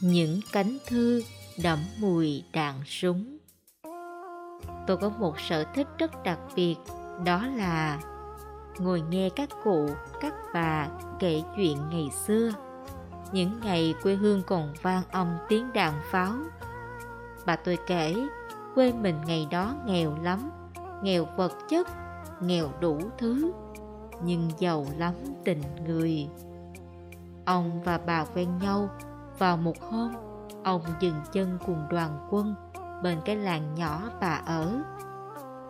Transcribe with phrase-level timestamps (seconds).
[0.00, 1.22] những cánh thư
[1.62, 3.38] đẫm mùi đạn súng.
[4.86, 6.76] Tôi có một sở thích rất đặc biệt,
[7.24, 8.00] đó là
[8.78, 9.88] ngồi nghe các cụ,
[10.20, 12.50] các bà kể chuyện ngày xưa.
[13.32, 16.32] Những ngày quê hương còn vang âm tiếng đạn pháo.
[17.46, 18.14] Bà tôi kể,
[18.74, 20.50] quê mình ngày đó nghèo lắm,
[21.02, 21.88] nghèo vật chất,
[22.40, 23.52] nghèo đủ thứ,
[24.24, 26.28] nhưng giàu lắm tình người.
[27.44, 28.88] Ông và bà quen nhau
[29.38, 30.12] vào một hôm,
[30.64, 32.54] ông dừng chân cùng đoàn quân
[33.02, 34.82] bên cái làng nhỏ bà ở.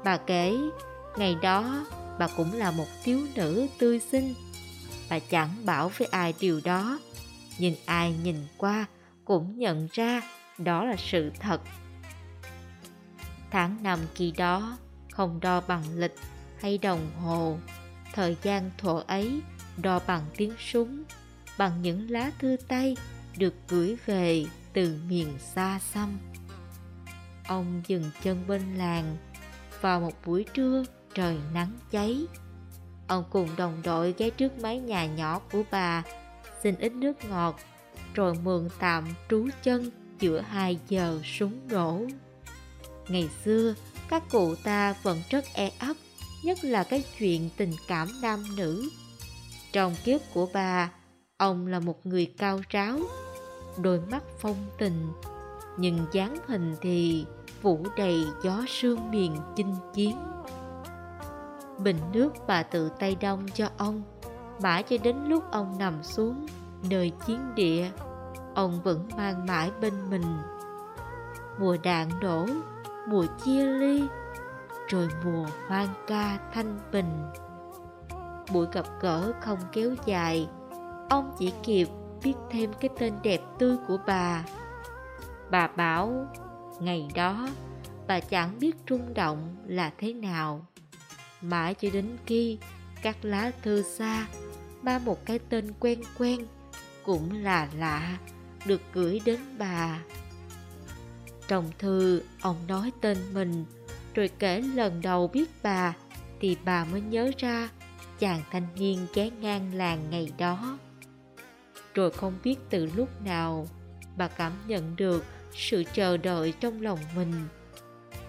[0.05, 0.57] Bà kể,
[1.17, 1.87] ngày đó
[2.19, 4.35] bà cũng là một thiếu nữ tươi xinh.
[5.11, 6.99] Bà chẳng bảo với ai điều đó,
[7.59, 8.87] nhưng ai nhìn qua
[9.25, 10.23] cũng nhận ra
[10.59, 11.61] đó là sự thật.
[13.51, 14.77] Tháng năm kỳ đó,
[15.13, 16.15] không đo bằng lịch
[16.61, 17.59] hay đồng hồ,
[18.15, 19.43] thời gian thuở ấy
[19.77, 21.05] đo bằng tiếng súng,
[21.59, 22.97] bằng những lá thư tay
[23.39, 26.19] được gửi về từ miền xa xăm.
[27.47, 29.17] Ông dừng chân bên làng.
[29.81, 32.27] Vào một buổi trưa, trời nắng cháy.
[33.07, 36.03] Ông cùng đồng đội ghé trước mái nhà nhỏ của bà,
[36.63, 37.61] xin ít nước ngọt,
[38.15, 42.03] rồi mượn tạm trú chân giữa hai giờ súng nổ.
[43.09, 43.75] Ngày xưa,
[44.09, 45.95] các cụ ta vẫn rất e ấp,
[46.45, 48.91] nhất là cái chuyện tình cảm nam nữ.
[49.73, 50.91] Trong kiếp của bà,
[51.37, 52.99] ông là một người cao ráo
[53.83, 55.13] đôi mắt phong tình,
[55.77, 57.27] nhưng dáng hình thì
[57.63, 60.17] phủ đầy gió sương miền chinh chiến.
[61.79, 64.03] Bình nước bà tự tay đông cho ông,
[64.63, 66.47] mãi cho đến lúc ông nằm xuống
[66.91, 67.91] nơi chiến địa,
[68.55, 70.39] ông vẫn mang mãi bên mình.
[71.61, 72.47] Mùa đạn đổ,
[73.09, 74.03] mùa chia ly,
[74.89, 77.31] rồi mùa hoang ca thanh bình.
[78.53, 80.49] Buổi gặp gỡ không kéo dài,
[81.11, 81.89] ông chỉ kịp
[82.23, 84.45] viết thêm cái tên đẹp tươi của bà.
[85.51, 86.27] Bà bảo,
[86.81, 87.49] ngày đó,
[88.07, 90.67] bà chẳng biết rung động là thế nào.
[91.41, 92.59] Mãi cho đến khi
[93.03, 94.27] các lá thư xa
[94.83, 96.47] ba một cái tên quen quen
[97.05, 98.19] cũng là lạ
[98.67, 100.01] được gửi đến bà.
[101.49, 103.65] Trong thư, ông nói tên mình,
[104.15, 105.95] rồi kể lần đầu biết bà
[106.41, 107.69] thì bà mới nhớ ra
[108.19, 110.79] chàng thanh niên ghé ngang làng ngày đó
[111.99, 113.69] rồi không biết từ lúc nào
[114.17, 117.33] bà cảm nhận được sự chờ đợi trong lòng mình.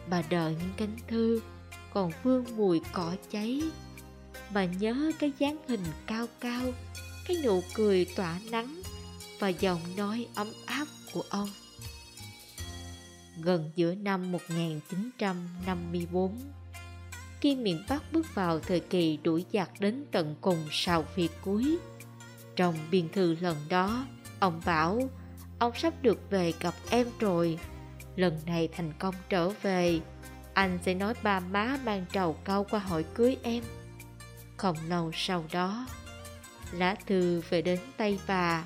[0.10, 1.42] Bà đợi những cánh thư,
[1.94, 3.62] còn vương mùi cỏ cháy.
[4.54, 6.64] Bà nhớ cái dáng hình cao cao,
[7.28, 8.82] cái nụ cười tỏa nắng
[9.40, 11.50] và giọng nói ấm áp của ông.
[13.44, 16.38] Gần giữa năm 1954
[17.42, 21.78] khi miền Bắc bước vào thời kỳ đuổi giặc đến tận cùng sào việt cuối
[22.60, 24.06] trong biên thư lần đó.
[24.40, 25.10] Ông bảo,
[25.60, 27.60] ông sắp được về gặp em rồi.
[28.16, 30.00] Lần này thành công trở về.
[30.54, 33.64] Anh sẽ nói ba má mang trầu cau qua hỏi cưới em.
[34.58, 35.88] Không lâu sau đó,
[36.72, 38.64] lá thư về đến tay bà.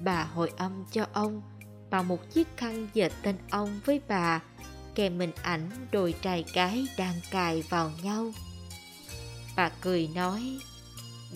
[0.00, 1.42] Bà hội âm cho ông,
[1.90, 4.40] bằng một chiếc khăn dệt tên ông với bà,
[4.94, 8.32] kèm hình ảnh đôi trai gái đang cài vào nhau.
[9.56, 10.58] Bà cười nói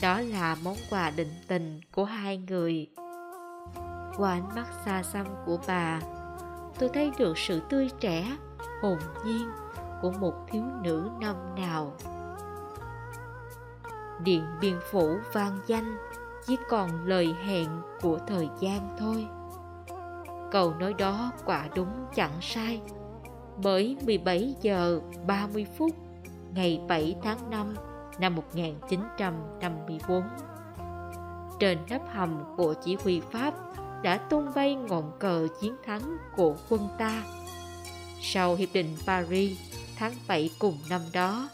[0.01, 2.87] đó là món quà định tình của hai người.
[4.17, 6.01] Qua ánh mắt xa xăm của bà,
[6.79, 8.37] tôi thấy được sự tươi trẻ,
[8.83, 9.51] hồn nhiên
[10.03, 11.93] của một thiếu nữ năm nào.
[14.25, 15.97] Điện biên phủ vang danh,
[16.47, 17.69] chỉ còn lời hẹn
[18.01, 19.27] của thời gian thôi.
[20.51, 22.81] Câu nói đó quả đúng chẳng sai,
[23.63, 25.91] bởi 17 giờ 30 phút,
[26.55, 27.75] ngày 7 tháng 5
[28.19, 30.23] năm 1954
[31.61, 33.55] trên nắp hầm của chỉ huy Pháp
[34.03, 37.23] đã tung bay ngọn cờ chiến thắng của quân ta.
[38.23, 39.59] Sau Hiệp định Paris
[39.97, 41.49] tháng 7 cùng năm đó,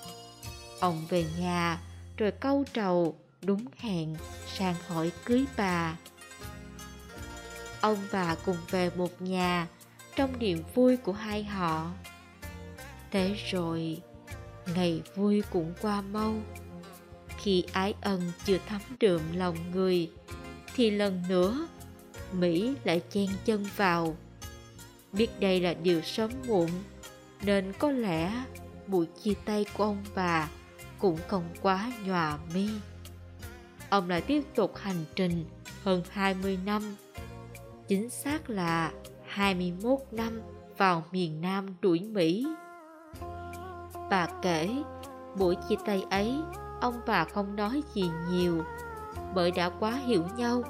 [0.80, 1.80] ông về nhà
[2.16, 4.16] rồi câu trầu đúng hẹn
[4.46, 5.96] sang hỏi cưới bà.
[7.80, 9.66] Ông bà cùng về một nhà
[10.16, 11.90] trong niềm vui của hai họ.
[13.10, 14.00] Thế rồi,
[14.74, 16.34] ngày vui cũng qua mau.
[17.38, 20.10] Khi ái ân chưa thấm đượm lòng người,
[20.74, 21.68] thì lần nữa
[22.32, 24.16] Mỹ lại chen chân vào.
[25.12, 26.70] Biết đây là điều sớm muộn,
[27.42, 28.44] nên có lẽ
[28.86, 30.48] buổi chia tay của ông bà
[30.98, 32.68] cũng không quá nhòa mi.
[33.88, 35.44] Ông lại tiếp tục hành trình
[35.82, 36.96] hơn 20 năm,
[37.88, 38.92] chính xác là
[39.26, 40.40] 21 năm
[40.76, 42.46] vào miền Nam đuổi Mỹ.
[44.10, 44.82] Bà kể,
[45.38, 46.42] buổi chia tay ấy,
[46.80, 48.62] ông bà không nói gì nhiều,
[49.34, 50.62] bởi đã quá hiểu nhau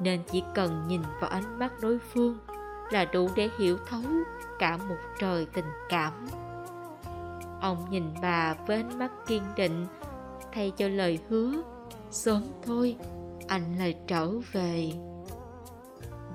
[0.00, 2.38] nên chỉ cần nhìn vào ánh mắt đối phương
[2.90, 4.02] là đủ để hiểu thấu
[4.58, 6.26] cả một trời tình cảm.
[7.60, 9.86] Ông nhìn bà với ánh mắt kiên định
[10.52, 11.62] thay cho lời hứa
[12.10, 12.96] sớm thôi
[13.48, 14.92] anh lại trở về.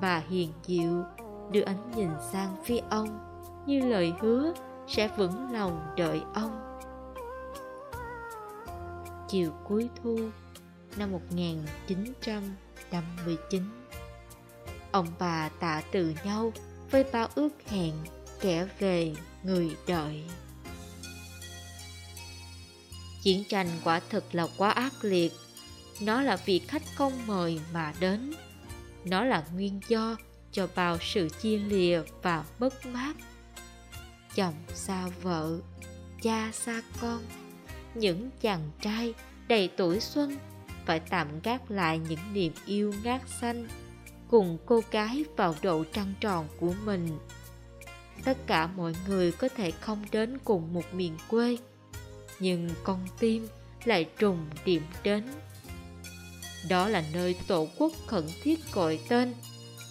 [0.01, 1.03] Bà hiền dịu
[1.51, 3.19] đưa ánh nhìn sang phía ông
[3.65, 4.53] như lời hứa
[4.87, 6.81] sẽ vững lòng đợi ông.
[9.27, 10.19] Chiều cuối thu
[10.97, 13.63] năm 1959
[14.91, 16.53] ông bà tạ từ nhau
[16.91, 17.93] với bao ước hẹn
[18.39, 20.23] kẻ về người đợi.
[23.23, 25.31] Chiến tranh quả thực là quá ác liệt.
[26.01, 28.33] Nó là vị khách không mời mà đến.
[29.05, 30.17] Nó là nguyên do
[30.51, 33.15] cho bao sự chia lìa và mất mát
[34.35, 35.59] chồng xa vợ,
[36.21, 37.23] cha xa con.
[37.95, 39.13] Những chàng trai
[39.47, 40.37] đầy tuổi xuân
[40.85, 43.67] phải tạm gác lại những niềm yêu ngát xanh
[44.29, 47.19] cùng cô gái vào độ trăng tròn của mình.
[48.23, 51.57] Tất cả mọi người có thể không đến cùng một miền quê,
[52.39, 53.47] nhưng con tim
[53.85, 55.23] lại trùng điểm đến.
[56.69, 59.33] Đó là nơi tổ quốc khẩn thiết gọi tên,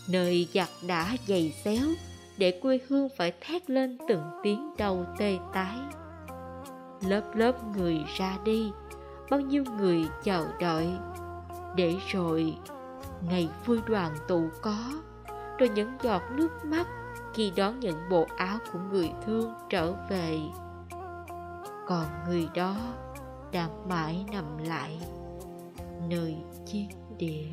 [0.09, 1.83] nơi giặc đã dày xéo
[2.41, 5.77] để quê hương phải thét lên từng tiếng đầu tê tái.
[7.03, 8.73] Lớp lớp người ra đi,
[9.31, 10.89] bao nhiêu người chờ đợi.
[11.77, 12.55] Để rồi,
[13.31, 14.77] ngày vui đoàn tụ có,
[15.59, 16.87] rồi những giọt nước mắt
[17.35, 20.39] khi đón nhận bộ áo của người thương trở về.
[21.87, 22.77] Còn người đó
[23.53, 25.01] đang mãi nằm lại
[26.09, 26.89] nơi chiến
[27.19, 27.47] địa.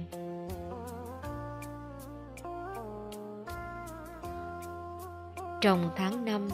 [5.62, 6.50] Trong tháng năm,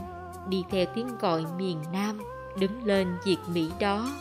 [0.49, 2.21] đi theo tiếng gọi miền nam,
[2.59, 4.11] đứng lên diệt mỹ đó.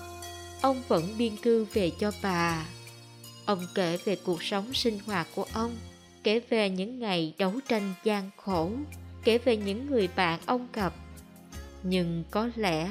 [0.62, 2.66] Ông vẫn biên thư về cho bà.
[3.46, 5.76] Ông kể về cuộc sống sinh hoạt của ông,
[6.24, 8.70] kể về những ngày đấu tranh gian khổ,
[9.24, 10.92] kể về những người bạn ông gặp.
[11.82, 12.90] Nhưng có lẽ,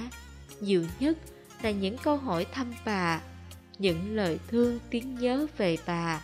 [0.59, 1.17] nhiều nhất
[1.61, 3.21] là những câu hỏi thăm bà,
[3.79, 6.21] những lời thương tiếng nhớ về bà,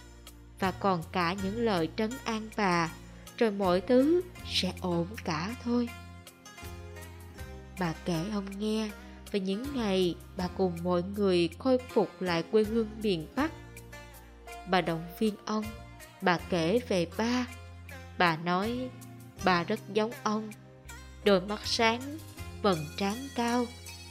[0.60, 2.92] và còn cả những lời trấn an bà
[3.38, 5.90] rồi mọi thứ sẽ ổn cả thôi.
[7.80, 8.90] Bà kể ông nghe
[9.32, 13.52] về những ngày bà cùng mọi người khôi phục lại quê hương miền bắc.
[14.70, 15.66] Bà động viên ông,
[16.22, 17.46] bà kể về ba.
[18.18, 18.90] Bà nói
[19.44, 20.50] bà rất giống ông,
[21.26, 22.02] đôi mắt sáng,
[22.62, 23.66] vầng trán cao,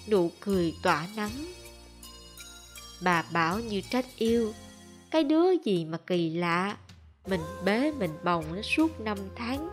[0.09, 1.47] nụ cười tỏa nắng.
[3.03, 4.53] Bà bảo như trách yêu,
[5.11, 6.77] cái đứa gì mà kỳ lạ
[7.27, 9.69] mình bế mình bồng nó suốt năm tháng.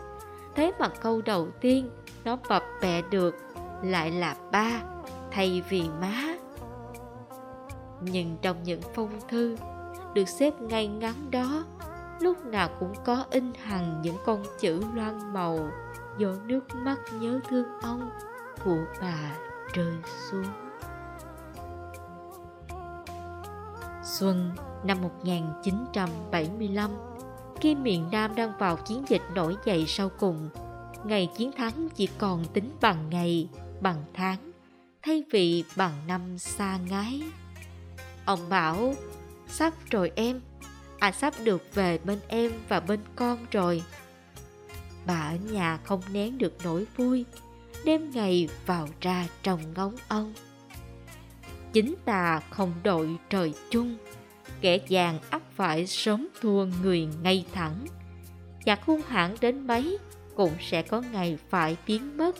[0.54, 1.90] Thế mà câu đầu tiên,
[2.24, 3.36] nó bập bẹ được,
[3.82, 4.82] lại là ba,
[5.30, 6.34] thay vì má.
[8.00, 9.56] Nhưng trong những phong thư
[10.14, 11.64] được xếp ngay ngắn đó,
[12.20, 15.70] lúc nào cũng có in hằn những con chữ loang màu
[16.18, 18.10] do nước mắt nhớ thương ông
[18.64, 19.36] của bà
[19.74, 19.94] rơi
[20.30, 20.46] xuống.
[24.04, 24.50] Xuân
[24.84, 26.90] năm 1975
[27.60, 30.48] khi miền Nam đang vào chiến dịch nổi dậy sau cùng.
[31.04, 33.48] Ngày chiến thắng chỉ còn tính bằng ngày,
[33.80, 34.52] bằng tháng,
[35.02, 37.22] thay vì bằng năm xa ngái.
[38.24, 38.94] Ông bảo,
[39.48, 40.40] sắp rồi em,
[40.98, 43.82] anh sắp được về bên em và bên con rồi.
[45.06, 47.24] Bà ở nhà không nén được nỗi vui
[47.84, 50.34] đêm ngày vào ra trong ngóng ông.
[51.72, 53.96] Chính ta không đội trời chung,
[54.60, 57.86] kẻ vàng ắt phải sớm thua người ngay thẳng.
[58.66, 59.98] Giặc hung hãn đến mấy
[60.34, 62.36] cũng sẽ có ngày phải biến mất.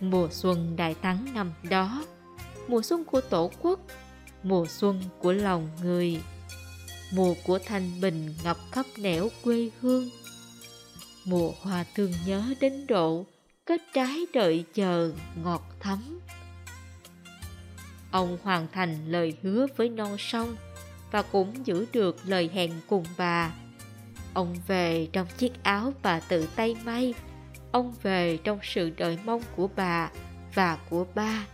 [0.00, 2.04] Mùa xuân đại thắng năm đó,
[2.68, 3.80] mùa xuân của tổ quốc,
[4.42, 6.20] mùa xuân của lòng người,
[7.12, 10.08] mùa của thanh bình ngập khắp nẻo quê hương.
[11.24, 13.26] Mùa hoa thương nhớ đến độ
[13.66, 15.12] kết trái đợi chờ
[15.44, 16.20] ngọt thắm.
[18.10, 20.56] Ông hoàn thành lời hứa với non sông
[21.10, 23.52] và cũng giữ được lời hẹn cùng bà.
[24.34, 27.14] Ông về trong chiếc áo bà tự tay may.
[27.72, 30.10] Ông về trong sự đợi mong của bà
[30.54, 31.46] và của ba.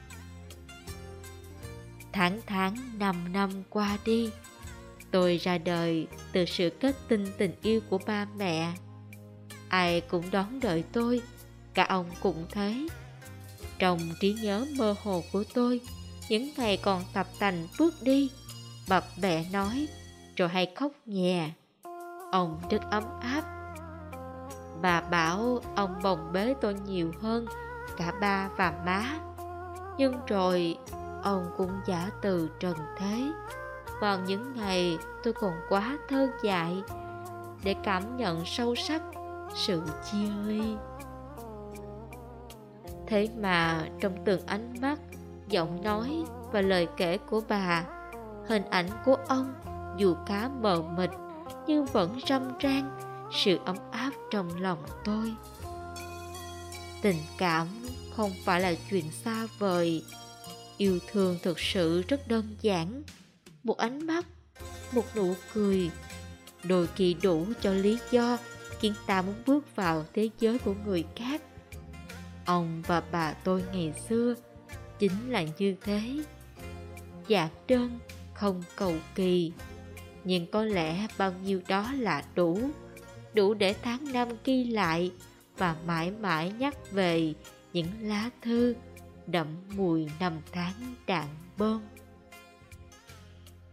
[2.13, 4.31] Tháng tháng năm năm qua đi,
[5.11, 8.73] tôi ra đời từ sự kết tinh tình yêu của ba mẹ.
[9.69, 11.23] Ai cũng đón đợi tôi,
[11.75, 12.89] cả ông cũng thế.
[13.79, 15.81] Trong trí nhớ mơ hồ của tôi,
[16.29, 18.31] những ngày còn tập tành bước đi
[18.89, 19.89] bập bẹ nói,
[20.37, 21.51] rồi hay khóc nhè.
[22.33, 23.43] Ông rất ấm áp.
[24.83, 27.47] Bà bảo, ông bồng bế tôi nhiều hơn
[27.97, 29.03] cả ba và má.
[29.99, 30.79] Nhưng rồi,
[31.23, 33.23] ông cũng giả từ trần thế.
[34.01, 36.83] Vào những ngày tôi còn quá thơ dại
[37.65, 39.03] để cảm nhận sâu sắc
[39.55, 40.77] sự chia ly.
[43.07, 44.99] Thế mà trong từng ánh mắt,
[45.49, 47.85] giọng nói và lời kể của bà
[48.49, 49.55] hình ảnh của ông
[49.99, 51.11] dù khá mờ mịt,
[51.67, 52.99] nhưng vẫn râm ran
[53.33, 55.35] sự ấm áp trong lòng tôi.
[57.03, 57.69] Tình cảm
[58.17, 60.05] không phải là chuyện xa vời.
[60.77, 63.03] Yêu thương thực sự rất đơn giản.
[63.65, 64.27] Một ánh mắt,
[64.93, 65.91] một nụ cười,
[66.65, 68.39] đôi khi đủ cho lý do
[68.81, 71.43] khiến ta muốn bước vào thế giới của người khác.
[72.45, 74.35] Ông và bà tôi ngày xưa
[74.99, 76.03] chính là như thế.
[77.29, 77.99] Giản đơn
[78.37, 79.53] không cầu kỳ.
[80.25, 82.71] Nhưng có lẽ bao nhiêu đó là đủ
[83.35, 85.13] đủ để tháng năm ghi lại
[85.59, 87.35] và mãi mãi nhắc về
[87.73, 88.75] những lá thư
[89.27, 91.27] đậm mùi năm tháng đạn
[91.59, 91.83] bom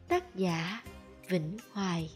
[0.08, 0.82] tác giả
[1.30, 2.10] vĩnh hoài